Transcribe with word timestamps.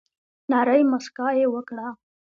نرۍ 0.51 0.81
مسکا 0.91 1.27
یي 1.37 1.45
وکړه 1.53 1.87